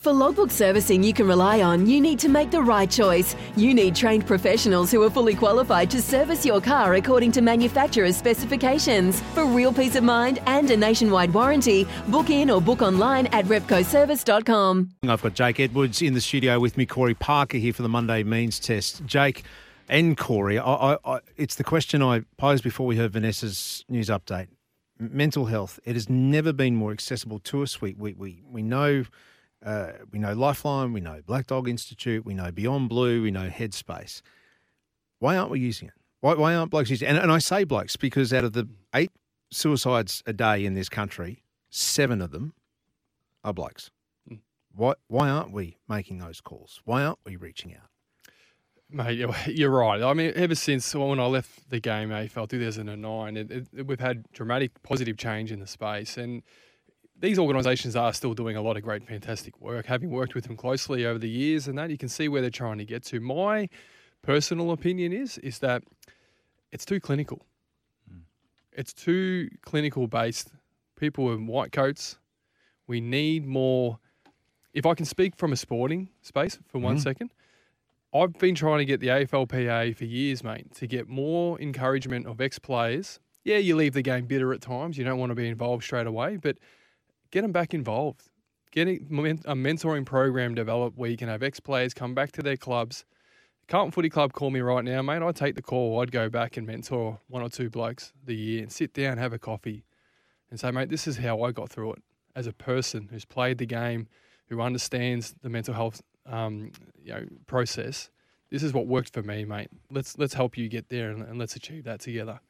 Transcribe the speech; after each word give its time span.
For 0.00 0.12
logbook 0.12 0.52
servicing 0.52 1.02
you 1.02 1.12
can 1.12 1.26
rely 1.26 1.60
on, 1.60 1.84
you 1.84 2.00
need 2.00 2.20
to 2.20 2.28
make 2.28 2.52
the 2.52 2.62
right 2.62 2.88
choice. 2.88 3.34
You 3.56 3.74
need 3.74 3.96
trained 3.96 4.28
professionals 4.28 4.92
who 4.92 5.02
are 5.02 5.10
fully 5.10 5.34
qualified 5.34 5.90
to 5.90 6.00
service 6.00 6.46
your 6.46 6.60
car 6.60 6.94
according 6.94 7.32
to 7.32 7.40
manufacturer's 7.40 8.16
specifications. 8.16 9.20
For 9.34 9.44
real 9.44 9.72
peace 9.72 9.96
of 9.96 10.04
mind 10.04 10.38
and 10.46 10.70
a 10.70 10.76
nationwide 10.76 11.34
warranty, 11.34 11.84
book 12.06 12.30
in 12.30 12.48
or 12.48 12.60
book 12.60 12.80
online 12.80 13.26
at 13.28 13.46
repcoservice.com. 13.46 14.90
I've 15.02 15.20
got 15.20 15.34
Jake 15.34 15.58
Edwards 15.58 16.00
in 16.00 16.14
the 16.14 16.20
studio 16.20 16.60
with 16.60 16.76
me, 16.76 16.86
Corey 16.86 17.14
Parker 17.14 17.58
here 17.58 17.72
for 17.72 17.82
the 17.82 17.88
Monday 17.88 18.22
Means 18.22 18.60
Test. 18.60 19.04
Jake 19.04 19.42
and 19.88 20.16
Corey, 20.16 20.60
I, 20.60 20.92
I, 20.92 20.98
I, 21.04 21.20
it's 21.36 21.56
the 21.56 21.64
question 21.64 22.04
I 22.04 22.20
posed 22.36 22.62
before 22.62 22.86
we 22.86 22.96
heard 22.96 23.14
Vanessa's 23.14 23.84
news 23.88 24.10
update. 24.10 24.46
Mental 25.00 25.46
health. 25.46 25.80
It 25.84 25.94
has 25.94 26.08
never 26.08 26.52
been 26.52 26.76
more 26.76 26.92
accessible 26.92 27.40
to 27.40 27.64
us. 27.64 27.80
We 27.80 27.94
we 27.98 28.12
we, 28.12 28.42
we 28.48 28.62
know 28.62 29.04
uh, 29.64 29.92
we 30.12 30.18
know 30.18 30.34
Lifeline, 30.34 30.92
we 30.92 31.00
know 31.00 31.20
Black 31.26 31.46
Dog 31.46 31.68
Institute, 31.68 32.24
we 32.24 32.34
know 32.34 32.50
Beyond 32.52 32.88
Blue, 32.88 33.22
we 33.22 33.30
know 33.30 33.48
Headspace. 33.48 34.22
Why 35.18 35.36
aren't 35.36 35.50
we 35.50 35.60
using 35.60 35.88
it? 35.88 35.94
Why, 36.20 36.34
why 36.34 36.54
aren't 36.54 36.70
blokes 36.70 36.90
using 36.90 37.08
it? 37.08 37.10
And, 37.10 37.18
and 37.18 37.32
I 37.32 37.38
say 37.38 37.64
blokes 37.64 37.96
because 37.96 38.32
out 38.32 38.44
of 38.44 38.52
the 38.52 38.68
eight 38.94 39.10
suicides 39.50 40.22
a 40.26 40.32
day 40.32 40.64
in 40.64 40.74
this 40.74 40.88
country, 40.88 41.44
seven 41.70 42.20
of 42.20 42.30
them 42.30 42.54
are 43.44 43.52
blokes. 43.52 43.90
Why, 44.74 44.94
why 45.08 45.28
aren't 45.28 45.52
we 45.52 45.78
making 45.88 46.18
those 46.18 46.40
calls? 46.40 46.80
Why 46.84 47.02
aren't 47.02 47.18
we 47.24 47.36
reaching 47.36 47.74
out? 47.74 47.88
Mate, 48.90 49.28
you're 49.46 49.70
right. 49.70 50.02
I 50.02 50.14
mean, 50.14 50.32
ever 50.34 50.54
since 50.54 50.94
when 50.94 51.20
I 51.20 51.26
left 51.26 51.68
the 51.70 51.80
game, 51.80 52.10
AFL 52.10 52.48
2009, 52.48 53.36
it, 53.36 53.50
it, 53.50 53.86
we've 53.86 54.00
had 54.00 54.30
dramatic 54.32 54.82
positive 54.82 55.16
change 55.16 55.52
in 55.52 55.60
the 55.60 55.66
space. 55.66 56.16
And 56.16 56.42
these 57.20 57.38
organisations 57.38 57.96
are 57.96 58.12
still 58.12 58.34
doing 58.34 58.56
a 58.56 58.62
lot 58.62 58.76
of 58.76 58.82
great, 58.82 59.06
fantastic 59.06 59.60
work. 59.60 59.86
Having 59.86 60.10
worked 60.10 60.34
with 60.34 60.44
them 60.44 60.56
closely 60.56 61.04
over 61.04 61.18
the 61.18 61.28
years, 61.28 61.68
and 61.68 61.76
that 61.78 61.90
you 61.90 61.98
can 61.98 62.08
see 62.08 62.28
where 62.28 62.40
they're 62.40 62.50
trying 62.50 62.78
to 62.78 62.84
get 62.84 63.04
to. 63.06 63.20
My 63.20 63.68
personal 64.22 64.70
opinion 64.72 65.12
is 65.12 65.38
is 65.38 65.58
that 65.60 65.82
it's 66.72 66.84
too 66.84 67.00
clinical. 67.00 67.46
Mm. 68.12 68.22
It's 68.72 68.92
too 68.92 69.48
clinical 69.62 70.06
based. 70.06 70.52
People 70.96 71.32
in 71.32 71.46
white 71.46 71.72
coats. 71.72 72.18
We 72.86 73.00
need 73.00 73.46
more. 73.46 73.98
If 74.72 74.86
I 74.86 74.94
can 74.94 75.06
speak 75.06 75.36
from 75.36 75.52
a 75.52 75.56
sporting 75.56 76.10
space 76.22 76.58
for 76.68 76.78
one 76.78 76.96
mm-hmm. 76.96 77.02
second, 77.02 77.30
I've 78.14 78.32
been 78.34 78.54
trying 78.54 78.78
to 78.78 78.84
get 78.84 79.00
the 79.00 79.08
AFLPA 79.08 79.96
for 79.96 80.04
years, 80.04 80.42
mate, 80.42 80.74
to 80.76 80.86
get 80.86 81.08
more 81.08 81.60
encouragement 81.60 82.26
of 82.26 82.40
ex 82.40 82.58
players. 82.58 83.20
Yeah, 83.44 83.58
you 83.58 83.76
leave 83.76 83.94
the 83.94 84.02
game 84.02 84.26
bitter 84.26 84.52
at 84.52 84.60
times. 84.60 84.98
You 84.98 85.04
don't 85.04 85.18
want 85.18 85.30
to 85.30 85.34
be 85.34 85.48
involved 85.48 85.84
straight 85.84 86.06
away, 86.06 86.36
but 86.36 86.58
get 87.30 87.42
them 87.42 87.52
back 87.52 87.74
involved. 87.74 88.30
Getting 88.70 89.06
a 89.46 89.54
mentoring 89.54 90.04
program 90.04 90.54
developed 90.54 90.98
where 90.98 91.10
you 91.10 91.16
can 91.16 91.28
have 91.28 91.42
ex 91.42 91.58
players 91.58 91.94
come 91.94 92.14
back 92.14 92.32
to 92.32 92.42
their 92.42 92.56
clubs. 92.56 93.04
Carlton 93.66 93.92
Footy 93.92 94.08
Club 94.08 94.32
call 94.32 94.50
me 94.50 94.60
right 94.60 94.84
now, 94.84 95.02
mate. 95.02 95.22
I'd 95.22 95.36
take 95.36 95.54
the 95.54 95.62
call. 95.62 96.00
I'd 96.00 96.10
go 96.10 96.28
back 96.28 96.56
and 96.56 96.66
mentor 96.66 97.20
one 97.28 97.42
or 97.42 97.50
two 97.50 97.68
blokes 97.68 98.12
the 98.24 98.34
year 98.34 98.62
and 98.62 98.72
sit 98.72 98.94
down, 98.94 99.18
have 99.18 99.32
a 99.32 99.38
coffee, 99.38 99.84
and 100.50 100.58
say, 100.58 100.70
mate, 100.70 100.88
this 100.88 101.06
is 101.06 101.18
how 101.18 101.42
I 101.42 101.52
got 101.52 101.68
through 101.68 101.92
it 101.92 102.02
as 102.34 102.46
a 102.46 102.52
person 102.52 103.08
who's 103.10 103.24
played 103.24 103.58
the 103.58 103.66
game, 103.66 104.08
who 104.48 104.60
understands 104.62 105.34
the 105.42 105.50
mental 105.50 105.74
health 105.74 106.02
um, 106.24 106.72
you 107.02 107.12
know 107.12 107.24
process. 107.46 108.10
This 108.50 108.62
is 108.62 108.72
what 108.72 108.86
worked 108.86 109.12
for 109.12 109.22
me, 109.22 109.44
mate. 109.44 109.68
Let's 109.90 110.16
let's 110.18 110.34
help 110.34 110.56
you 110.56 110.68
get 110.68 110.88
there 110.88 111.10
and, 111.10 111.22
and 111.22 111.38
let's 111.38 111.56
achieve 111.56 111.84
that 111.84 112.00
together. 112.00 112.40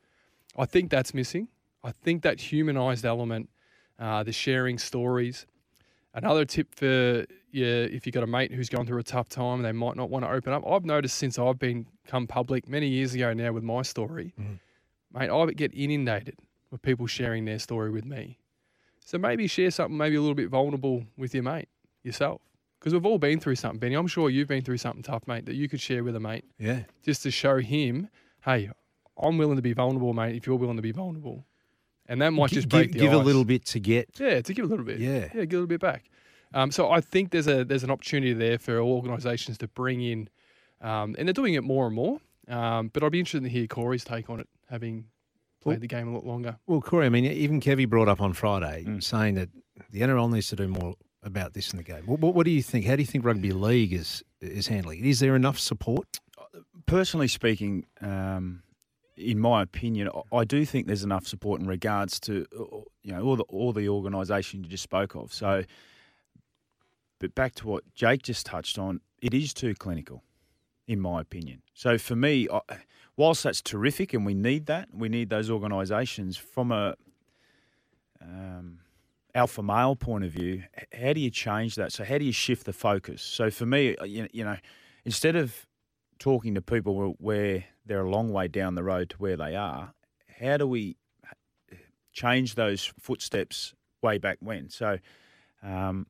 I 0.56 0.66
think 0.66 0.90
that's 0.90 1.14
missing. 1.14 1.48
I 1.82 1.92
think 1.92 2.22
that 2.22 2.40
humanized 2.40 3.04
element 3.04 3.50
uh, 3.98 4.22
the 4.22 4.32
sharing 4.32 4.78
stories. 4.78 5.46
Another 6.14 6.44
tip 6.44 6.74
for 6.74 7.26
yeah, 7.52 7.66
if 7.66 8.06
you've 8.06 8.14
got 8.14 8.22
a 8.22 8.26
mate 8.26 8.52
who's 8.52 8.68
gone 8.68 8.86
through 8.86 8.98
a 8.98 9.04
tough 9.04 9.28
time, 9.28 9.62
they 9.62 9.72
might 9.72 9.96
not 9.96 10.10
want 10.10 10.24
to 10.24 10.30
open 10.30 10.52
up. 10.52 10.64
I've 10.66 10.84
noticed 10.84 11.16
since 11.16 11.38
I've 11.38 11.58
been 11.58 11.86
come 12.06 12.26
public 12.26 12.68
many 12.68 12.88
years 12.88 13.14
ago 13.14 13.32
now 13.32 13.52
with 13.52 13.62
my 13.62 13.82
story, 13.82 14.34
mm. 14.38 14.58
mate, 15.12 15.30
I 15.30 15.46
get 15.52 15.72
inundated 15.74 16.36
with 16.70 16.82
people 16.82 17.06
sharing 17.06 17.44
their 17.44 17.58
story 17.58 17.90
with 17.90 18.04
me. 18.04 18.38
So 19.04 19.16
maybe 19.16 19.46
share 19.46 19.70
something 19.70 19.96
maybe 19.96 20.16
a 20.16 20.20
little 20.20 20.34
bit 20.34 20.50
vulnerable 20.50 21.04
with 21.16 21.34
your 21.34 21.42
mate 21.42 21.68
yourself. 22.02 22.42
Because 22.78 22.92
we've 22.92 23.06
all 23.06 23.18
been 23.18 23.40
through 23.40 23.56
something, 23.56 23.80
Benny. 23.80 23.94
I'm 23.96 24.06
sure 24.06 24.30
you've 24.30 24.48
been 24.48 24.62
through 24.62 24.76
something 24.76 25.02
tough, 25.02 25.26
mate, 25.26 25.46
that 25.46 25.54
you 25.54 25.68
could 25.68 25.80
share 25.80 26.04
with 26.04 26.14
a 26.14 26.20
mate. 26.20 26.44
Yeah. 26.58 26.82
Just 27.02 27.22
to 27.24 27.30
show 27.30 27.58
him, 27.58 28.08
hey, 28.44 28.70
I'm 29.20 29.36
willing 29.36 29.56
to 29.56 29.62
be 29.62 29.72
vulnerable, 29.72 30.12
mate, 30.12 30.36
if 30.36 30.46
you're 30.46 30.56
willing 30.56 30.76
to 30.76 30.82
be 30.82 30.92
vulnerable 30.92 31.44
and 32.08 32.22
that 32.22 32.32
might 32.32 32.50
just 32.50 32.68
break 32.68 32.92
give, 32.92 33.02
give 33.02 33.12
a 33.12 33.18
little 33.18 33.44
bit 33.44 33.64
to 33.66 33.80
get. 33.80 34.10
Yeah, 34.18 34.40
to 34.40 34.54
give 34.54 34.64
a 34.64 34.68
little 34.68 34.84
bit. 34.84 34.98
Yeah, 34.98 35.28
yeah, 35.34 35.44
give 35.44 35.52
a 35.58 35.62
little 35.62 35.66
bit 35.66 35.80
back. 35.80 36.10
Um, 36.54 36.70
so 36.70 36.90
I 36.90 37.00
think 37.00 37.30
there's 37.30 37.46
a 37.46 37.64
there's 37.64 37.84
an 37.84 37.90
opportunity 37.90 38.32
there 38.32 38.58
for 38.58 38.78
organisations 38.78 39.58
to 39.58 39.68
bring 39.68 40.00
in, 40.00 40.28
um, 40.80 41.14
and 41.18 41.28
they're 41.28 41.34
doing 41.34 41.54
it 41.54 41.62
more 41.62 41.86
and 41.86 41.94
more. 41.94 42.20
Um, 42.48 42.88
but 42.92 43.02
I'd 43.02 43.12
be 43.12 43.18
interested 43.18 43.42
to 43.42 43.50
hear 43.50 43.66
Corey's 43.66 44.04
take 44.04 44.30
on 44.30 44.40
it, 44.40 44.48
having 44.70 45.04
played 45.60 45.74
well, 45.74 45.80
the 45.80 45.86
game 45.86 46.08
a 46.08 46.12
lot 46.12 46.24
longer. 46.24 46.58
Well, 46.66 46.80
Corey, 46.80 47.06
I 47.06 47.08
mean, 47.10 47.26
even 47.26 47.60
Kevy 47.60 47.88
brought 47.88 48.08
up 48.08 48.20
on 48.22 48.32
Friday 48.32 48.84
mm. 48.86 49.02
saying 49.02 49.34
that 49.34 49.50
the 49.90 50.00
NRL 50.00 50.32
needs 50.32 50.48
to 50.48 50.56
do 50.56 50.68
more 50.68 50.94
about 51.22 51.52
this 51.52 51.72
in 51.72 51.76
the 51.76 51.82
game. 51.82 52.06
What, 52.06 52.20
what, 52.20 52.34
what 52.34 52.44
do 52.44 52.50
you 52.50 52.62
think? 52.62 52.86
How 52.86 52.96
do 52.96 53.02
you 53.02 53.06
think 53.06 53.24
rugby 53.24 53.52
league 53.52 53.92
is 53.92 54.22
is 54.40 54.68
handling 54.68 55.00
it? 55.00 55.06
Is 55.06 55.20
there 55.20 55.36
enough 55.36 55.58
support? 55.58 56.20
Personally 56.86 57.28
speaking, 57.28 57.84
um, 58.00 58.62
in 59.18 59.38
my 59.38 59.62
opinion, 59.62 60.08
I 60.32 60.44
do 60.44 60.64
think 60.64 60.86
there's 60.86 61.04
enough 61.04 61.26
support 61.26 61.60
in 61.60 61.66
regards 61.66 62.20
to 62.20 62.46
uh, 62.58 62.64
you 63.02 63.12
know 63.12 63.22
all 63.22 63.36
the 63.36 63.44
all 63.44 63.72
the 63.72 63.88
organisation 63.88 64.62
you 64.62 64.70
just 64.70 64.82
spoke 64.82 65.14
of. 65.14 65.32
So, 65.32 65.64
but 67.18 67.34
back 67.34 67.54
to 67.56 67.66
what 67.66 67.82
Jake 67.94 68.22
just 68.22 68.46
touched 68.46 68.78
on, 68.78 69.00
it 69.20 69.34
is 69.34 69.52
too 69.52 69.74
clinical, 69.74 70.22
in 70.86 71.00
my 71.00 71.20
opinion. 71.20 71.62
So 71.74 71.98
for 71.98 72.16
me, 72.16 72.48
I, 72.50 72.60
whilst 73.16 73.42
that's 73.42 73.60
terrific 73.60 74.14
and 74.14 74.24
we 74.24 74.34
need 74.34 74.66
that, 74.66 74.88
we 74.92 75.08
need 75.08 75.28
those 75.28 75.50
organisations 75.50 76.36
from 76.36 76.72
a 76.72 76.94
um, 78.22 78.78
alpha 79.34 79.62
male 79.62 79.96
point 79.96 80.24
of 80.24 80.30
view. 80.30 80.62
How 80.92 81.12
do 81.12 81.20
you 81.20 81.30
change 81.30 81.74
that? 81.74 81.92
So 81.92 82.04
how 82.04 82.18
do 82.18 82.24
you 82.24 82.32
shift 82.32 82.64
the 82.64 82.72
focus? 82.72 83.22
So 83.22 83.50
for 83.50 83.66
me, 83.66 83.96
uh, 83.96 84.04
you, 84.04 84.28
you 84.32 84.44
know, 84.44 84.56
instead 85.04 85.36
of 85.36 85.66
talking 86.18 86.54
to 86.54 86.62
people 86.62 87.16
where 87.18 87.64
they're 87.86 88.00
a 88.00 88.10
long 88.10 88.30
way 88.30 88.48
down 88.48 88.74
the 88.74 88.82
road 88.82 89.10
to 89.10 89.16
where 89.16 89.36
they 89.36 89.54
are. 89.54 89.94
How 90.40 90.56
do 90.56 90.66
we 90.66 90.96
change 92.12 92.54
those 92.54 92.92
footsteps 92.98 93.74
way 94.02 94.18
back 94.18 94.38
when? 94.40 94.68
So, 94.70 94.98
um, 95.62 96.06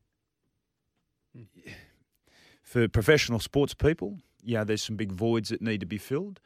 for 2.63 2.89
professional 2.89 3.41
sports 3.41 3.75
people, 3.75 4.19
yeah, 4.43 4.65
there's 4.65 4.83
some 4.83 4.97
big 4.97 5.13
voids 5.13 5.51
that 5.51 5.63
need 5.63 5.81
to 5.81 5.87
be 5.87 5.99
filled. 5.99 6.41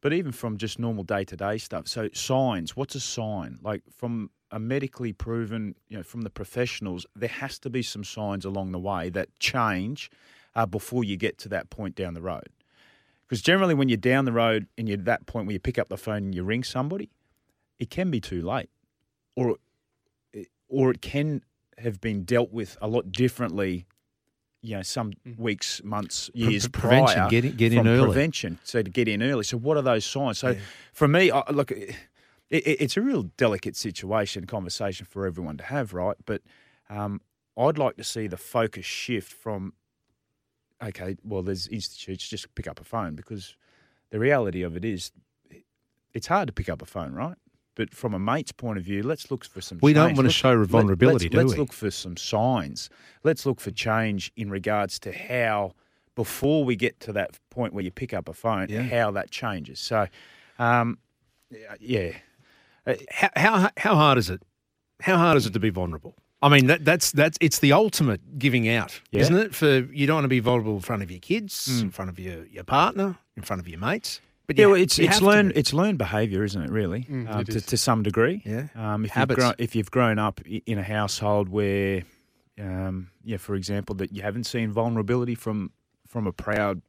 But 0.00 0.12
even 0.12 0.32
from 0.32 0.58
just 0.58 0.78
normal 0.78 1.02
day 1.02 1.24
to 1.24 1.36
day 1.36 1.56
stuff, 1.56 1.88
so 1.88 2.10
signs. 2.12 2.76
What's 2.76 2.94
a 2.94 3.00
sign? 3.00 3.58
Like 3.62 3.82
from 3.96 4.30
a 4.50 4.58
medically 4.58 5.14
proven, 5.14 5.74
you 5.88 5.96
know, 5.96 6.02
from 6.02 6.22
the 6.22 6.30
professionals, 6.30 7.06
there 7.16 7.28
has 7.28 7.58
to 7.60 7.70
be 7.70 7.82
some 7.82 8.04
signs 8.04 8.44
along 8.44 8.72
the 8.72 8.78
way 8.78 9.08
that 9.10 9.28
change 9.38 10.10
uh, 10.54 10.66
before 10.66 11.04
you 11.04 11.16
get 11.16 11.38
to 11.38 11.48
that 11.48 11.70
point 11.70 11.94
down 11.94 12.12
the 12.12 12.20
road. 12.20 12.50
Because 13.26 13.40
generally, 13.42 13.74
when 13.74 13.88
you're 13.88 13.96
down 13.96 14.24
the 14.24 14.32
road 14.32 14.66
and 14.76 14.88
you're 14.88 14.98
at 14.98 15.04
that 15.06 15.26
point 15.26 15.46
where 15.46 15.54
you 15.54 15.60
pick 15.60 15.78
up 15.78 15.88
the 15.88 15.96
phone 15.96 16.18
and 16.18 16.34
you 16.34 16.44
ring 16.44 16.62
somebody, 16.62 17.10
it 17.78 17.90
can 17.90 18.10
be 18.10 18.20
too 18.20 18.42
late, 18.42 18.68
or 19.34 19.56
or 20.68 20.90
it 20.90 21.00
can 21.00 21.42
have 21.78 22.00
been 22.00 22.24
dealt 22.24 22.52
with 22.52 22.76
a 22.80 22.88
lot 22.88 23.10
differently. 23.12 23.86
You 24.60 24.76
know, 24.76 24.82
some 24.82 25.12
mm. 25.26 25.38
weeks, 25.38 25.82
months, 25.84 26.30
years 26.32 26.68
Pre- 26.68 26.80
prevention, 26.80 27.16
prior. 27.16 27.30
Get 27.30 27.44
in, 27.44 27.56
get 27.56 27.72
in 27.74 27.86
early. 27.86 28.06
Prevention, 28.06 28.58
so 28.64 28.82
to 28.82 28.90
get 28.90 29.08
in 29.08 29.22
early. 29.22 29.44
So, 29.44 29.58
what 29.58 29.76
are 29.76 29.82
those 29.82 30.06
signs? 30.06 30.38
So, 30.38 30.50
yeah. 30.50 30.60
for 30.92 31.06
me, 31.06 31.30
I, 31.30 31.42
look, 31.50 31.70
it, 31.70 31.96
it's 32.50 32.96
a 32.96 33.02
real 33.02 33.24
delicate 33.36 33.76
situation, 33.76 34.46
conversation 34.46 35.06
for 35.06 35.26
everyone 35.26 35.58
to 35.58 35.64
have, 35.64 35.92
right? 35.92 36.16
But 36.24 36.40
um, 36.88 37.20
I'd 37.58 37.78
like 37.78 37.96
to 37.96 38.04
see 38.04 38.26
the 38.26 38.36
focus 38.36 38.86
shift 38.86 39.32
from 39.32 39.74
okay, 40.88 41.16
well, 41.24 41.42
there's 41.42 41.66
institutes, 41.68 42.28
just 42.28 42.54
pick 42.54 42.66
up 42.68 42.80
a 42.80 42.84
phone 42.84 43.14
because 43.14 43.56
the 44.10 44.18
reality 44.18 44.62
of 44.62 44.76
it 44.76 44.84
is 44.84 45.12
it's 46.12 46.26
hard 46.28 46.46
to 46.46 46.52
pick 46.52 46.68
up 46.68 46.82
a 46.82 46.86
phone, 46.86 47.12
right? 47.14 47.36
but 47.76 47.92
from 47.92 48.14
a 48.14 48.18
mate's 48.20 48.52
point 48.52 48.78
of 48.78 48.84
view, 48.84 49.02
let's 49.02 49.32
look 49.32 49.44
for 49.44 49.60
some. 49.60 49.78
We 49.82 49.92
don't 49.92 50.10
want 50.10 50.18
to 50.18 50.22
Let's- 50.24 50.34
show 50.36 50.64
vulnerability, 50.64 51.24
let's, 51.24 51.32
do 51.32 51.38
let's 51.38 51.52
we? 51.54 51.58
look 51.58 51.72
for 51.72 51.90
some 51.90 52.16
signs. 52.16 52.88
Let's 53.24 53.44
look 53.46 53.60
for 53.60 53.72
change 53.72 54.30
in 54.36 54.48
regards 54.48 55.00
to 55.00 55.12
how 55.12 55.72
before 56.14 56.64
we 56.64 56.76
get 56.76 57.00
to 57.00 57.12
that 57.14 57.36
point 57.50 57.72
where 57.74 57.82
you 57.82 57.90
pick 57.90 58.14
up 58.14 58.28
a 58.28 58.32
phone, 58.32 58.68
Yeah. 58.68 58.82
how 58.82 59.10
that 59.10 59.32
changes. 59.32 59.80
So, 59.80 60.06
um, 60.60 60.98
yeah, 61.80 62.12
Uh, 62.86 62.94
How, 63.10 63.30
how 63.34 63.70
how 63.76 63.94
hard 63.96 64.18
is 64.18 64.30
it? 64.30 64.40
How 65.02 65.16
hard 65.16 65.36
is 65.36 65.44
it 65.46 65.52
to 65.54 65.58
be 65.60 65.70
vulnerable? 65.70 66.14
I 66.44 66.48
mean, 66.50 66.66
that, 66.66 66.84
that's 66.84 67.10
that's 67.12 67.38
it's 67.40 67.58
the 67.60 67.72
ultimate 67.72 68.38
giving 68.38 68.68
out, 68.68 69.00
Yeah. 69.10 69.22
isn't 69.22 69.36
it? 69.36 69.54
For 69.54 69.78
you 69.92 70.06
don't 70.06 70.16
want 70.16 70.24
to 70.24 70.28
be 70.28 70.40
vulnerable 70.40 70.74
in 70.74 70.80
front 70.80 71.02
of 71.02 71.10
your 71.10 71.20
kids, 71.20 71.54
Mm. 71.68 71.82
in 71.82 71.90
front 71.90 72.10
of 72.10 72.18
your, 72.18 72.44
your 72.46 72.64
partner, 72.64 73.16
in 73.36 73.42
front 73.42 73.60
of 73.60 73.68
your 73.68 73.78
mates. 73.80 74.20
But 74.46 74.58
yeah, 74.58 74.66
you 74.66 74.72
well, 74.72 74.80
it's 74.82 74.98
it's 74.98 75.22
learned 75.22 75.52
it's 75.56 75.72
learned 75.72 75.96
behaviour, 75.98 76.44
isn't 76.44 76.60
it? 76.62 76.70
Really, 76.70 77.04
Mm, 77.04 77.30
um, 77.32 77.40
it 77.40 77.46
to, 77.46 77.56
is. 77.56 77.66
to 77.66 77.76
some 77.78 78.02
degree. 78.02 78.42
Yeah. 78.44 78.66
Um, 78.76 79.04
if 79.06 79.12
Habits. 79.12 79.38
you've 79.38 79.44
grown, 79.46 79.54
if 79.58 79.74
you've 79.76 79.90
grown 79.90 80.18
up 80.18 80.40
in 80.44 80.78
a 80.78 80.82
household 80.82 81.48
where, 81.48 82.02
um, 82.60 83.08
yeah, 83.24 83.38
for 83.38 83.54
example, 83.54 83.94
that 83.96 84.12
you 84.12 84.20
haven't 84.22 84.44
seen 84.44 84.70
vulnerability 84.70 85.34
from 85.34 85.70
from 86.06 86.26
a 86.26 86.32
proud 86.32 86.82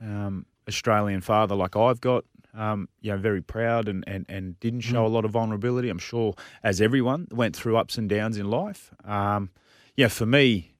um, 0.00 0.46
Australian 0.68 1.20
father 1.20 1.54
like 1.54 1.76
I've 1.76 2.00
got, 2.00 2.24
um, 2.54 2.88
you 3.00 3.10
know, 3.12 3.18
very 3.18 3.40
proud 3.42 3.88
and, 3.88 4.02
and, 4.06 4.26
and 4.28 4.58
didn't 4.60 4.80
show 4.80 5.06
a 5.06 5.08
lot 5.08 5.24
of 5.24 5.30
vulnerability. 5.30 5.88
I'm 5.88 5.98
sure, 5.98 6.34
as 6.62 6.80
everyone 6.80 7.28
went 7.30 7.54
through 7.56 7.76
ups 7.76 7.96
and 7.98 8.08
downs 8.08 8.36
in 8.36 8.50
life. 8.50 8.92
Um, 9.04 9.50
yeah, 9.96 10.08
for 10.08 10.26
me, 10.26 10.72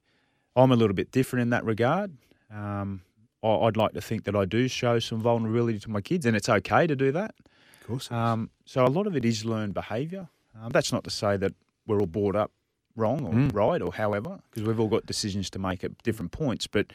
I'm 0.56 0.72
a 0.72 0.76
little 0.76 0.94
bit 0.94 1.12
different 1.12 1.42
in 1.42 1.50
that 1.50 1.64
regard. 1.64 2.16
Um, 2.52 3.02
I, 3.42 3.48
I'd 3.48 3.76
like 3.76 3.92
to 3.92 4.00
think 4.00 4.24
that 4.24 4.34
I 4.34 4.44
do 4.44 4.68
show 4.68 4.98
some 4.98 5.20
vulnerability 5.20 5.78
to 5.80 5.90
my 5.90 6.00
kids, 6.00 6.26
and 6.26 6.36
it's 6.36 6.48
okay 6.48 6.86
to 6.86 6.96
do 6.96 7.12
that. 7.12 7.34
Of 7.80 7.86
course. 7.86 8.10
Um, 8.10 8.50
so 8.64 8.84
a 8.84 8.88
lot 8.88 9.06
of 9.06 9.16
it 9.16 9.24
is 9.24 9.44
learned 9.44 9.74
behaviour. 9.74 10.28
Um, 10.60 10.70
that's 10.70 10.92
not 10.92 11.04
to 11.04 11.10
say 11.10 11.36
that 11.36 11.52
we're 11.86 12.00
all 12.00 12.06
brought 12.06 12.36
up 12.36 12.50
wrong 12.96 13.24
or 13.24 13.32
Mm. 13.32 13.54
right 13.54 13.80
or 13.80 13.92
however, 13.92 14.40
because 14.50 14.66
we've 14.66 14.78
all 14.80 14.88
got 14.88 15.06
decisions 15.06 15.48
to 15.50 15.58
make 15.58 15.84
at 15.84 16.02
different 16.02 16.32
points. 16.32 16.66
But 16.66 16.92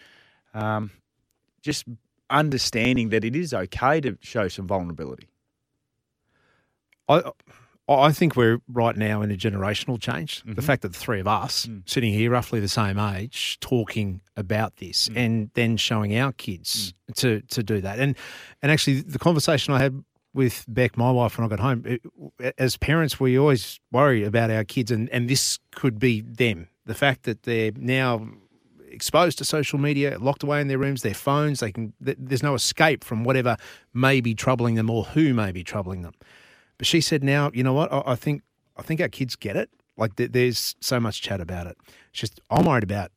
um, 0.53 0.91
just 1.61 1.85
understanding 2.29 3.09
that 3.09 3.23
it 3.23 3.35
is 3.35 3.53
okay 3.53 4.01
to 4.01 4.17
show 4.21 4.47
some 4.47 4.67
vulnerability. 4.67 5.27
I 7.07 7.21
I 7.87 8.11
think 8.13 8.35
we're 8.35 8.57
right 8.67 8.97
now 8.97 9.21
in 9.21 9.29
a 9.29 9.35
generational 9.35 10.01
change. 10.01 10.41
The 10.43 10.53
Mhm. 10.59 10.63
fact 10.63 10.81
that 10.81 10.93
the 10.93 10.97
three 10.97 11.19
of 11.19 11.27
us 11.27 11.67
Mm. 11.67 11.87
sitting 11.87 12.11
here, 12.11 12.31
roughly 12.31 12.59
the 12.59 12.67
same 12.67 12.97
age, 12.97 13.59
talking 13.59 14.21
about 14.35 14.77
this, 14.77 15.07
Mm. 15.09 15.17
and 15.17 15.49
then 15.53 15.77
showing 15.77 16.17
our 16.17 16.33
kids 16.33 16.95
to 17.17 17.41
to 17.41 17.61
do 17.61 17.81
that, 17.81 17.99
and 17.99 18.15
and 18.63 18.71
actually 18.71 19.01
the 19.01 19.19
conversation 19.19 19.73
I 19.73 19.79
had 19.79 20.03
with 20.33 20.65
Beck, 20.67 20.97
my 20.97 21.11
wife, 21.11 21.37
when 21.37 21.45
I 21.45 21.47
got 21.47 21.59
home, 21.59 21.83
it, 21.85 22.01
as 22.57 22.75
parents, 22.75 23.19
we 23.19 23.37
always 23.37 23.79
worry 23.91 24.23
about 24.23 24.49
our 24.49 24.63
kids, 24.63 24.89
and 24.89 25.07
and 25.11 25.29
this 25.29 25.59
could 25.71 25.99
be 25.99 26.21
them. 26.21 26.69
The 26.87 26.95
fact 26.95 27.23
that 27.23 27.43
they're 27.43 27.71
now 27.75 28.27
exposed 28.95 29.37
to 29.37 29.45
social 29.45 29.77
media, 29.77 30.17
locked 30.19 30.41
away 30.43 30.61
in 30.61 30.67
their 30.67 30.77
rooms, 30.79 31.01
their 31.03 31.13
phones. 31.13 31.59
They 31.59 31.71
can. 31.71 31.93
There's 31.99 32.41
no 32.43 32.55
escape 32.55 33.03
from 33.03 33.23
whatever 33.23 33.57
may 33.93 34.21
be 34.21 34.33
troubling 34.33 34.75
them 34.75 34.89
or 34.89 35.03
who 35.03 35.33
may 35.33 35.51
be 35.51 35.63
troubling 35.63 36.01
them. 36.01 36.13
But 36.77 36.87
she 36.87 37.01
said, 37.01 37.23
"Now, 37.23 37.51
you 37.53 37.63
know 37.63 37.73
what? 37.73 37.91
I, 37.93 38.01
I 38.07 38.15
think 38.15 38.41
I 38.77 38.81
think 38.81 39.01
our 39.01 39.09
kids 39.09 39.35
get 39.35 39.55
it. 39.55 39.69
Like 39.97 40.15
th- 40.15 40.31
there's 40.31 40.75
so 40.81 40.99
much 40.99 41.21
chat 41.21 41.39
about 41.41 41.67
it. 41.67 41.77
It's 42.11 42.19
just 42.21 42.39
I'm 42.49 42.65
worried 42.65 42.83
about 42.83 43.11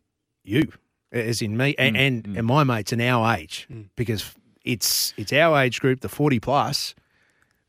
you, 0.45 0.73
as 1.13 1.41
in 1.43 1.57
me 1.57 1.75
and 1.79 1.97
Mm, 1.97 2.01
and, 2.07 2.25
mm. 2.25 2.39
and 2.39 2.47
my 2.47 2.65
mates 2.65 2.93
in 2.93 3.01
our 3.01 3.37
age, 3.37 3.67
Mm. 3.73 3.89
because 3.97 4.35
it's 4.65 5.15
it's 5.17 5.33
our 5.33 5.59
age 5.63 5.81
group, 5.81 6.01
the 6.01 6.09
40 6.09 6.41
plus." 6.41 6.95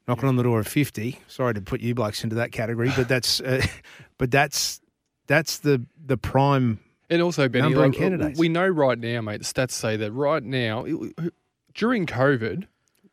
Knocking 0.08 0.28
on 0.28 0.38
the 0.38 0.44
door 0.44 0.60
of 0.60 0.68
fifty. 0.68 1.20
Sorry 1.28 1.54
to 1.54 1.62
put 1.62 1.82
you 1.82 1.94
blokes 1.94 2.24
into 2.24 2.36
that 2.38 2.52
category, 2.52 2.92
but 2.96 3.08
that's, 3.08 3.42
uh, 3.42 3.62
but 4.18 4.32
that's 4.32 4.82
that's 5.28 5.60
the 5.60 5.86
the 6.04 6.18
prime 6.18 6.80
And 7.10 7.22
also, 7.22 7.50
Benny, 7.50 7.74
like, 7.74 7.94
candidates. 7.94 8.38
we 8.40 8.50
know 8.50 8.68
right 8.68 8.98
now, 8.98 9.22
mate, 9.22 9.40
the 9.40 9.44
stats 9.46 9.72
say 9.72 9.98
that 9.98 10.12
right 10.12 10.44
now, 10.44 10.86
it- 10.86 11.34
during 11.74 12.06
COVID, 12.06 12.68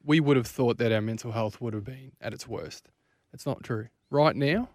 we 0.05 0.21
would 0.21 0.37
have 0.37 0.47
thought 0.47 0.79
that 0.79 0.93
our 0.93 1.01
mental 1.01 1.33
health 1.33 1.61
would 1.61 1.73
have 1.75 1.85
been 1.85 2.13
at 2.21 2.33
its 2.35 2.47
worst. 2.47 2.89
It's 3.33 3.47
not 3.47 3.63
true. 3.65 3.89
Right 4.11 4.37
now, 4.37 4.69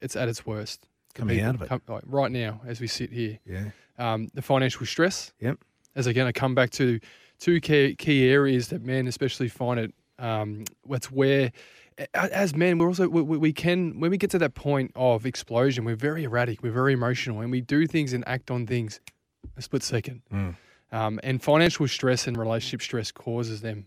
it's 0.00 0.16
at 0.16 0.28
its 0.28 0.44
worst. 0.46 0.86
coming 1.14 1.36
People 1.36 1.48
out 1.50 1.54
of 1.54 1.62
it. 1.62 1.68
come- 1.68 1.82
like, 1.88 2.02
right 2.06 2.32
now, 2.32 2.60
as 2.66 2.80
we 2.80 2.86
sit 2.88 3.12
here. 3.12 3.38
Yeah. 3.46 3.70
um, 3.98 4.28
the 4.34 4.42
financial 4.42 4.84
stress. 4.84 5.32
Yep. 5.38 5.58
As 5.94 6.08
again, 6.08 6.26
I 6.26 6.32
come 6.32 6.56
back 6.56 6.70
to 6.70 6.98
two 7.38 7.60
key, 7.60 7.94
key 7.94 8.28
areas 8.28 8.66
that 8.68 8.82
men 8.82 9.06
especially 9.06 9.48
find 9.48 9.78
it. 9.78 9.94
Um, 10.18 10.64
what's 10.82 11.12
where, 11.12 11.52
as 12.14 12.54
men, 12.54 12.78
we're 12.78 12.88
also 12.88 13.08
we, 13.08 13.22
we 13.22 13.52
can 13.52 14.00
when 14.00 14.10
we 14.10 14.18
get 14.18 14.30
to 14.30 14.38
that 14.38 14.54
point 14.54 14.92
of 14.96 15.26
explosion, 15.26 15.84
we're 15.84 15.96
very 15.96 16.24
erratic, 16.24 16.62
we're 16.62 16.72
very 16.72 16.92
emotional, 16.92 17.40
and 17.40 17.50
we 17.50 17.60
do 17.60 17.86
things 17.86 18.12
and 18.12 18.26
act 18.26 18.50
on 18.50 18.66
things 18.66 19.00
a 19.56 19.62
split 19.62 19.82
second. 19.82 20.22
Mm. 20.32 20.56
Um, 20.92 21.20
and 21.22 21.42
financial 21.42 21.86
stress 21.88 22.26
and 22.26 22.36
relationship 22.36 22.82
stress 22.82 23.10
causes 23.10 23.60
them 23.60 23.86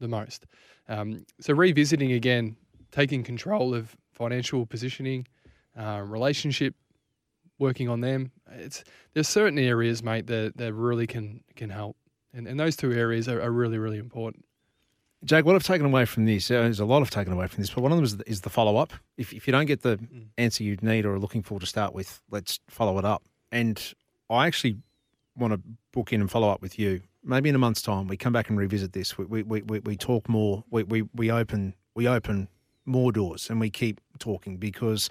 the 0.00 0.08
most. 0.08 0.46
Um, 0.88 1.24
so 1.40 1.54
revisiting 1.54 2.12
again, 2.12 2.56
taking 2.92 3.22
control 3.22 3.74
of 3.74 3.96
financial 4.12 4.66
positioning, 4.66 5.26
uh, 5.78 6.02
relationship, 6.04 6.74
working 7.58 7.88
on 7.88 8.00
them. 8.00 8.30
It's 8.52 8.84
there's 9.12 9.28
certain 9.28 9.58
areas, 9.58 10.02
mate, 10.02 10.26
that, 10.26 10.56
that 10.56 10.72
really 10.74 11.06
can 11.06 11.42
can 11.56 11.70
help, 11.70 11.96
and 12.32 12.46
and 12.46 12.58
those 12.58 12.76
two 12.76 12.92
areas 12.92 13.28
are, 13.28 13.40
are 13.40 13.50
really 13.50 13.78
really 13.78 13.98
important. 13.98 14.43
Jake, 15.24 15.44
what 15.46 15.54
I've 15.54 15.62
taken 15.62 15.86
away 15.86 16.04
from 16.04 16.26
this, 16.26 16.50
uh, 16.50 16.54
there's 16.54 16.80
a 16.80 16.84
lot 16.84 17.00
I've 17.00 17.10
taken 17.10 17.32
away 17.32 17.46
from 17.46 17.62
this, 17.62 17.70
but 17.70 17.80
one 17.80 17.92
of 17.92 17.96
them 17.96 18.04
is 18.04 18.16
the, 18.18 18.28
is 18.28 18.40
the 18.42 18.50
follow 18.50 18.76
up. 18.76 18.92
If, 19.16 19.32
if 19.32 19.46
you 19.46 19.52
don't 19.52 19.66
get 19.66 19.80
the 19.82 19.96
Mm. 19.96 20.26
answer 20.36 20.62
you 20.64 20.76
need 20.82 21.06
or 21.06 21.14
are 21.14 21.18
looking 21.18 21.42
for 21.42 21.58
to 21.58 21.66
start 21.66 21.94
with, 21.94 22.20
let's 22.30 22.60
follow 22.68 22.98
it 22.98 23.04
up. 23.06 23.22
And 23.50 23.80
I 24.28 24.46
actually 24.46 24.76
want 25.36 25.54
to 25.54 25.60
book 25.92 26.12
in 26.12 26.20
and 26.20 26.30
follow 26.30 26.50
up 26.50 26.60
with 26.60 26.78
you. 26.78 27.00
Maybe 27.22 27.48
in 27.48 27.54
a 27.54 27.58
month's 27.58 27.80
time, 27.80 28.06
we 28.06 28.16
come 28.18 28.32
back 28.34 28.50
and 28.50 28.58
revisit 28.58 28.92
this. 28.92 29.16
We, 29.16 29.24
we, 29.24 29.42
we, 29.42 29.62
we, 29.62 29.78
we 29.80 29.96
talk 29.96 30.28
more. 30.28 30.62
We, 30.70 30.82
we, 30.82 31.02
we 31.14 31.30
open 31.30 31.74
we 31.94 32.06
open 32.08 32.48
more 32.84 33.12
doors 33.12 33.48
and 33.48 33.60
we 33.60 33.70
keep 33.70 34.00
talking 34.18 34.56
because 34.58 35.08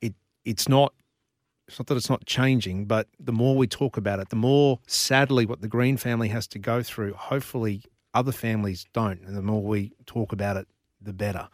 it 0.00 0.14
it's 0.44 0.68
not 0.68 0.92
it's 1.66 1.78
not 1.80 1.86
that 1.88 1.96
it's 1.96 2.08
not 2.10 2.24
changing, 2.26 2.84
but 2.86 3.08
the 3.18 3.32
more 3.32 3.56
we 3.56 3.66
talk 3.66 3.96
about 3.96 4.20
it, 4.20 4.28
the 4.28 4.36
more 4.36 4.78
sadly 4.86 5.46
what 5.46 5.62
the 5.62 5.68
Green 5.68 5.96
family 5.96 6.28
has 6.28 6.46
to 6.48 6.58
go 6.58 6.82
through. 6.82 7.14
Hopefully, 7.14 7.82
other 8.18 8.32
families 8.32 8.86
don't, 8.92 9.20
and 9.22 9.36
the 9.36 9.42
more 9.42 9.62
we 9.62 9.92
talk 10.06 10.32
about 10.32 10.56
it, 10.56 10.66
the 11.00 11.12
better. 11.12 11.48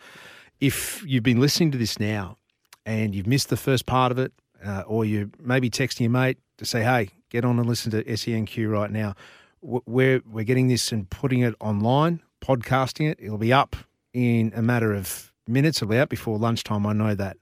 If 0.60 1.04
you've 1.06 1.22
been 1.22 1.40
listening 1.40 1.70
to 1.72 1.78
this 1.78 2.00
now 2.00 2.38
and 2.86 3.14
you've 3.14 3.26
missed 3.26 3.50
the 3.50 3.56
first 3.56 3.86
part 3.86 4.10
of 4.12 4.18
it, 4.18 4.32
uh, 4.64 4.82
or 4.86 5.04
you 5.04 5.30
maybe 5.38 5.68
texting 5.68 6.00
your 6.00 6.10
mate 6.10 6.38
to 6.58 6.64
say, 6.64 6.82
"Hey, 6.82 7.10
get 7.28 7.44
on 7.44 7.58
and 7.58 7.68
listen 7.68 7.90
to 7.90 8.02
SENQ 8.04 8.70
right 8.70 8.90
now," 8.90 9.14
we're 9.60 10.22
we're 10.26 10.44
getting 10.44 10.68
this 10.68 10.90
and 10.92 11.08
putting 11.10 11.40
it 11.40 11.54
online, 11.60 12.22
podcasting 12.40 13.10
it. 13.10 13.18
It'll 13.20 13.38
be 13.38 13.52
up 13.52 13.76
in 14.12 14.52
a 14.54 14.62
matter 14.62 14.94
of 14.94 15.32
minutes. 15.46 15.78
It'll 15.78 15.90
be 15.90 15.98
out 15.98 16.08
before 16.08 16.38
lunchtime. 16.38 16.86
I 16.86 16.92
know 16.92 17.14
that 17.14 17.36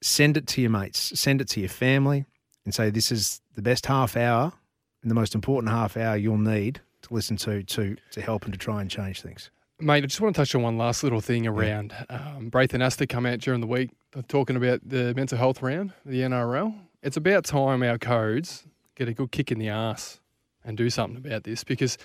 send 0.00 0.36
it 0.36 0.46
to 0.48 0.60
your 0.60 0.70
mates, 0.70 1.18
send 1.18 1.40
it 1.40 1.48
to 1.48 1.60
your 1.60 1.68
family, 1.68 2.24
and 2.64 2.74
say 2.74 2.90
this 2.90 3.12
is 3.12 3.40
the 3.54 3.62
best 3.62 3.86
half 3.86 4.16
hour 4.16 4.52
and 5.02 5.10
the 5.10 5.14
most 5.14 5.34
important 5.34 5.70
half 5.72 5.96
hour 5.96 6.16
you'll 6.16 6.38
need 6.38 6.80
to 7.04 7.14
listen 7.14 7.36
to 7.38 7.62
to 7.62 7.96
to 8.12 8.20
help 8.20 8.44
and 8.44 8.52
to 8.52 8.58
try 8.58 8.80
and 8.80 8.90
change 8.90 9.22
things. 9.22 9.50
Mate, 9.80 10.04
I 10.04 10.06
just 10.06 10.20
want 10.20 10.34
to 10.36 10.40
touch 10.40 10.54
on 10.54 10.62
one 10.62 10.78
last 10.78 11.02
little 11.02 11.20
thing 11.20 11.46
around 11.46 11.92
um, 12.08 12.48
Braith 12.48 12.72
Anasta 12.72 13.08
come 13.08 13.26
out 13.26 13.40
during 13.40 13.60
the 13.60 13.66
week 13.66 13.90
uh, 14.16 14.22
talking 14.28 14.56
about 14.56 14.80
the 14.88 15.12
mental 15.14 15.36
health 15.36 15.62
round, 15.62 15.92
the 16.06 16.20
NRL. 16.20 16.74
It's 17.02 17.16
about 17.16 17.44
time 17.44 17.82
our 17.82 17.98
codes 17.98 18.64
get 18.94 19.08
a 19.08 19.14
good 19.14 19.32
kick 19.32 19.50
in 19.50 19.58
the 19.58 19.68
ass 19.68 20.20
and 20.64 20.76
do 20.76 20.88
something 20.90 21.16
about 21.16 21.42
this 21.44 21.64
because 21.64 21.98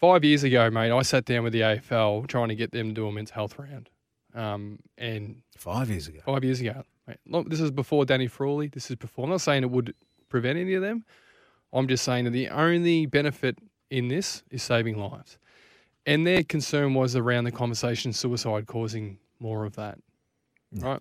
five 0.00 0.24
years 0.24 0.42
ago, 0.44 0.70
mate, 0.70 0.90
I 0.90 1.02
sat 1.02 1.26
down 1.26 1.44
with 1.44 1.52
the 1.52 1.60
AFL 1.60 2.26
trying 2.26 2.48
to 2.48 2.54
get 2.56 2.72
them 2.72 2.88
to 2.88 2.94
do 2.94 3.06
a 3.06 3.12
mental 3.12 3.34
health 3.34 3.58
round. 3.58 3.90
Um, 4.34 4.80
and 4.98 5.42
Five 5.56 5.90
years 5.90 6.08
ago. 6.08 6.18
five 6.24 6.42
years 6.42 6.60
ago. 6.60 6.82
Mate. 7.06 7.18
Look, 7.26 7.48
this 7.50 7.60
is 7.60 7.70
before 7.70 8.04
Danny 8.04 8.26
Frawley. 8.26 8.66
This 8.68 8.90
is 8.90 8.96
before. 8.96 9.24
I'm 9.26 9.30
not 9.30 9.42
saying 9.42 9.62
it 9.62 9.70
would 9.70 9.94
prevent 10.28 10.58
any 10.58 10.74
of 10.74 10.82
them. 10.82 11.04
I'm 11.72 11.86
just 11.86 12.02
saying 12.02 12.24
that 12.24 12.30
the 12.30 12.48
only 12.48 13.06
benefit 13.06 13.58
in 13.90 14.08
this 14.08 14.42
is 14.50 14.62
saving 14.62 14.98
lives. 14.98 15.38
And 16.06 16.26
their 16.26 16.42
concern 16.42 16.94
was 16.94 17.16
around 17.16 17.44
the 17.44 17.52
conversation 17.52 18.12
suicide 18.12 18.66
causing 18.66 19.18
more 19.40 19.64
of 19.64 19.76
that. 19.76 19.98
Yeah. 20.72 20.86
Right. 20.86 21.00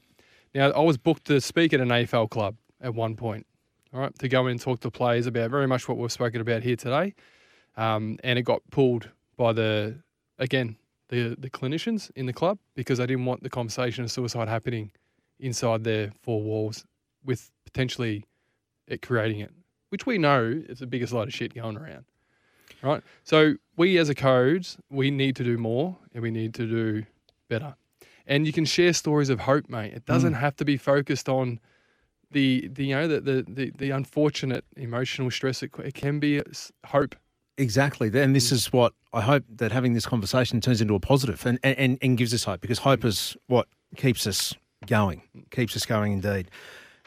Now, 0.55 0.71
I 0.71 0.81
was 0.81 0.97
booked 0.97 1.25
to 1.25 1.41
speak 1.41 1.73
at 1.73 1.81
an 1.81 1.89
AFL 1.89 2.29
club 2.29 2.55
at 2.79 2.93
one 2.93 3.15
point, 3.15 3.45
all 3.93 4.01
right, 4.01 4.17
to 4.19 4.29
go 4.29 4.45
in 4.47 4.51
and 4.51 4.61
talk 4.61 4.79
to 4.81 4.91
players 4.91 5.25
about 5.25 5.49
very 5.49 5.67
much 5.67 5.87
what 5.89 5.97
we've 5.97 6.11
spoken 6.11 6.41
about 6.41 6.61
here 6.61 6.75
today. 6.75 7.15
Um, 7.75 8.17
and 8.23 8.37
it 8.37 8.43
got 8.43 8.61
pulled 8.69 9.09
by 9.35 9.51
the, 9.51 9.97
again, 10.37 10.77
the, 11.09 11.35
the 11.39 11.49
clinicians 11.49 12.11
in 12.15 12.27
the 12.27 12.33
club 12.33 12.59
because 12.75 12.99
they 12.99 13.07
didn't 13.07 13.25
want 13.25 13.41
the 13.41 13.49
conversation 13.49 14.03
of 14.03 14.11
suicide 14.11 14.47
happening 14.47 14.91
inside 15.39 15.83
their 15.83 16.11
four 16.21 16.41
walls 16.41 16.85
with 17.25 17.51
potentially 17.65 18.23
it 18.87 19.01
creating 19.01 19.39
it, 19.39 19.51
which 19.89 20.05
we 20.05 20.17
know 20.17 20.43
is 20.43 20.79
the 20.79 20.87
biggest 20.87 21.13
load 21.13 21.27
of 21.27 21.33
shit 21.33 21.53
going 21.53 21.77
around. 21.77 22.05
Right. 22.83 23.01
So 23.23 23.55
we 23.77 23.97
as 23.97 24.09
a 24.09 24.15
codes, 24.15 24.77
we 24.89 25.09
need 25.09 25.35
to 25.37 25.43
do 25.43 25.57
more 25.57 25.97
and 26.13 26.21
we 26.21 26.31
need 26.31 26.53
to 26.55 26.67
do 26.67 27.05
better. 27.49 27.75
and 28.25 28.45
you 28.45 28.53
can 28.53 28.65
share 28.65 28.93
stories 28.93 29.29
of 29.29 29.41
hope, 29.41 29.69
mate. 29.69 29.93
It 29.93 30.05
doesn't 30.05 30.33
mm. 30.33 30.39
have 30.39 30.55
to 30.57 30.65
be 30.65 30.77
focused 30.77 31.27
on 31.27 31.59
the, 32.31 32.67
the 32.67 32.85
you 32.85 32.95
know 32.95 33.07
the, 33.07 33.21
the 33.21 33.45
the 33.47 33.71
the 33.77 33.89
unfortunate 33.91 34.65
emotional 34.75 35.29
stress. 35.31 35.63
It, 35.63 35.71
it 35.79 35.93
can 35.93 36.19
be 36.19 36.39
uh, 36.39 36.43
hope. 36.85 37.15
Exactly. 37.57 38.07
And 38.07 38.35
this 38.35 38.49
mm. 38.49 38.53
is 38.53 38.73
what 38.73 38.93
I 39.13 39.21
hope 39.21 39.43
that 39.47 39.71
having 39.71 39.93
this 39.93 40.05
conversation 40.05 40.59
turns 40.59 40.81
into 40.81 40.95
a 40.95 40.99
positive 40.99 41.45
and, 41.45 41.59
and, 41.63 41.99
and 42.01 42.17
gives 42.17 42.33
us 42.33 42.43
hope 42.45 42.61
because 42.61 42.79
hope 42.79 43.01
mm. 43.01 43.09
is 43.09 43.37
what 43.47 43.67
keeps 43.95 44.25
us 44.25 44.53
going, 44.87 45.21
keeps 45.51 45.75
us 45.75 45.85
going 45.85 46.13
indeed. 46.13 46.49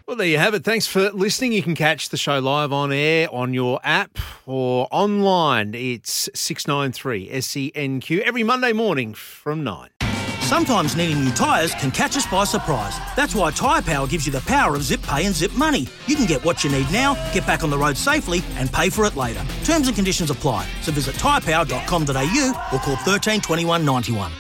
Well, 0.07 0.17
there 0.17 0.29
you 0.29 0.39
have 0.39 0.55
it. 0.55 0.63
Thanks 0.63 0.87
for 0.87 1.11
listening. 1.11 1.51
You 1.51 1.65
can 1.65 1.75
catch 1.75 2.11
the 2.11 2.17
show 2.17 2.39
live 2.39 2.73
on 2.73 2.93
air 2.93 3.29
on 3.35 3.53
your 3.53 3.81
app 3.83 4.19
or 4.47 4.87
online. 4.93 5.75
It's 5.75 6.31
693 6.33 7.29
SENQ 7.31 8.21
every 8.21 8.45
Monday 8.45 8.73
morning 8.73 9.15
from 9.15 9.65
9. 9.65 9.89
Sometimes 10.43 10.95
needing 10.95 11.25
new 11.25 11.33
tyres 11.33 11.75
can 11.75 11.91
catch 11.91 12.17
us 12.17 12.25
by 12.25 12.45
surprise. 12.45 12.97
That's 13.17 13.35
why 13.35 13.51
Tyre 13.51 13.83
Power 13.83 14.07
gives 14.07 14.27
you 14.27 14.31
the 14.33 14.43
power 14.43 14.77
of 14.77 14.85
zip 14.85 15.03
pay 15.03 15.27
and 15.27 15.35
zip 15.35 15.53
money. 15.55 15.89
You 16.07 16.15
can 16.15 16.27
get 16.27 16.45
what 16.45 16.63
you 16.63 16.71
need 16.71 16.89
now, 16.93 17.15
get 17.35 17.45
back 17.45 17.65
on 17.65 17.71
the 17.71 17.79
road 17.79 17.97
safely, 17.97 18.45
and 18.55 18.73
pay 18.73 18.91
for 18.91 19.07
it 19.07 19.17
later. 19.17 19.45
Terms 19.65 19.89
and 19.89 19.97
conditions 19.97 20.31
apply. 20.31 20.69
So 20.83 20.93
visit 20.93 21.17
tyrepower.com.au 21.17 22.69
or 22.73 22.79
call 22.79 22.97
13 22.99 23.41
21 23.41 23.85
91. 23.85 24.31